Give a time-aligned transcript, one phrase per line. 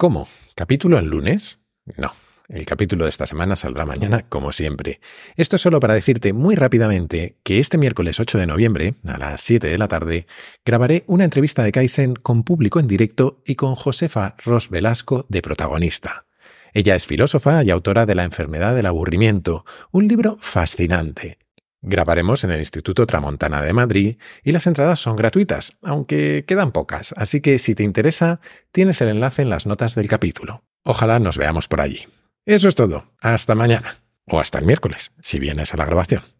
[0.00, 0.28] ¿Cómo?
[0.54, 1.58] ¿Capítulo el lunes?
[1.96, 2.12] No.
[2.48, 5.00] El capítulo de esta semana saldrá mañana, como siempre.
[5.34, 9.40] Esto es solo para decirte muy rápidamente que este miércoles 8 de noviembre, a las
[9.40, 10.28] 7 de la tarde,
[10.64, 15.42] grabaré una entrevista de Kaizen con público en directo y con Josefa Ros Velasco de
[15.42, 16.26] protagonista.
[16.74, 21.38] Ella es filósofa y autora de La enfermedad del aburrimiento, un libro fascinante.
[21.80, 27.14] Grabaremos en el Instituto Tramontana de Madrid y las entradas son gratuitas, aunque quedan pocas,
[27.16, 28.40] así que si te interesa,
[28.72, 30.64] tienes el enlace en las notas del capítulo.
[30.84, 32.06] Ojalá nos veamos por allí.
[32.46, 33.12] Eso es todo.
[33.20, 33.98] Hasta mañana.
[34.26, 36.37] O hasta el miércoles, si vienes a la grabación.